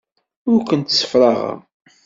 [0.51, 1.57] Ur kent-ssefraɣeɣ.